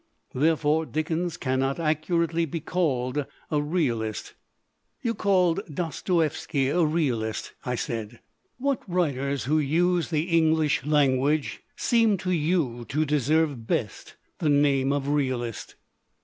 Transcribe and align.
Therefore, 0.33 0.87
Dickens 0.87 1.37
cannot 1.37 1.79
accurately 1.79 2.45
be 2.45 2.59
called 2.59 3.23
a 3.51 3.61
realist." 3.61 4.33
"You 5.03 5.13
called 5.13 5.59
Dostoievski 5.71 6.69
a 6.69 6.83
realist," 6.83 7.53
I 7.65 7.75
said. 7.75 8.19
"What 8.57 8.81
writers 8.89 9.43
who 9.43 9.59
use 9.59 10.09
the 10.09 10.23
English 10.23 10.83
language 10.87 11.61
seem 11.75 12.17
to 12.17 12.31
you 12.31 12.83
to 12.89 13.05
deserve 13.05 13.67
best 13.67 14.15
the 14.39 14.49
name 14.49 14.91
of 14.91 15.07
realist?" 15.07 15.75